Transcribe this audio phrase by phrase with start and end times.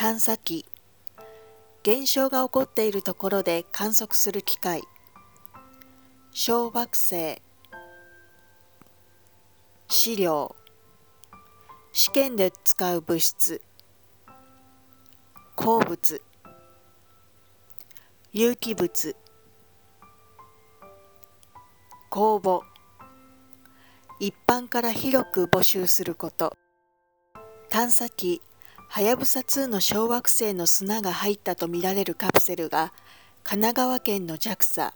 [0.00, 0.64] 探査機。
[1.82, 4.82] 現象が起こっているところで観測する機械。
[6.32, 7.42] 小惑星。
[9.90, 10.56] 資料。
[11.92, 13.60] 試験で使う物質。
[15.54, 16.22] 鉱物。
[18.32, 19.14] 有機物。
[22.08, 22.62] 公募。
[24.18, 26.56] 一般から広く募集すること。
[27.68, 28.40] 探査機。
[28.92, 32.92] はやぶさ2の小惑星の砂が入ったとみられるカプセルが
[33.44, 34.90] 神奈川県の JAXA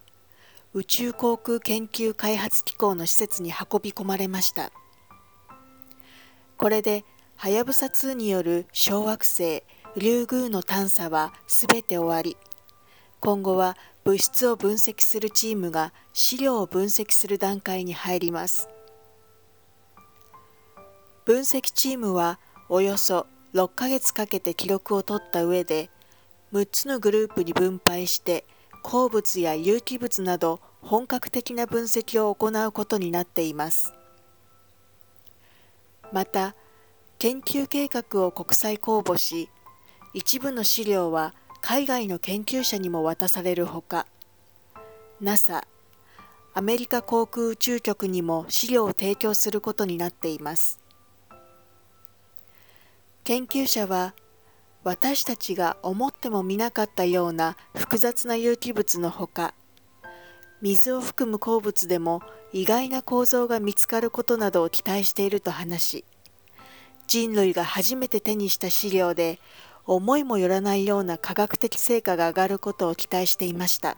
[0.73, 4.73] 宇宙航空研究開発機構の施設に運び込まれました。
[6.57, 7.05] これで
[7.37, 9.63] はやぶさ2による小惑星
[9.97, 12.37] リュウグウの探査はすべて終わり
[13.21, 18.69] 今後は物質を分析するチームが資料を分析する段階に入ります。
[21.25, 25.89] 分析チームはおよそ6ヶ月かけて記録を取った上で
[26.53, 28.45] 6つのグループに分配して
[28.83, 33.95] 鉱物や有機物など本格的な分析を行うことになっています。
[36.13, 36.57] また
[37.19, 39.49] 研究計画を国際公募し
[40.13, 44.07] 一部の資料は海外の研究者にも渡されるほか
[45.21, 45.65] NASA
[46.55, 50.84] アメリカ航空宇宙局にも資料を提供することになっています。
[53.25, 54.15] 研究者は
[54.83, 59.55] 私たちが思ってもみなかったような複雑な有機物のほか
[60.61, 62.21] 水を含む鉱物でも
[62.53, 66.05] 意外な構造が見つかることなどを期待していると話し
[67.07, 69.41] 人類が初めて手にした資料で
[69.87, 73.97] 思いもよらないような科学的成果が上がることを期待していました。